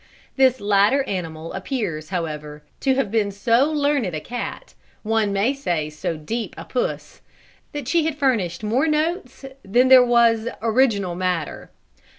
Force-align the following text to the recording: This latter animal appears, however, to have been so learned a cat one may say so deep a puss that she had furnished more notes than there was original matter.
This 0.35 0.59
latter 0.59 1.03
animal 1.03 1.53
appears, 1.53 2.09
however, 2.09 2.63
to 2.79 2.95
have 2.95 3.11
been 3.11 3.29
so 3.29 3.69
learned 3.71 4.15
a 4.15 4.19
cat 4.19 4.73
one 5.03 5.31
may 5.31 5.53
say 5.53 5.91
so 5.91 6.17
deep 6.17 6.55
a 6.57 6.65
puss 6.65 7.21
that 7.71 7.87
she 7.87 8.05
had 8.05 8.17
furnished 8.17 8.63
more 8.63 8.87
notes 8.87 9.45
than 9.63 9.89
there 9.89 10.03
was 10.03 10.47
original 10.59 11.13
matter. 11.13 11.69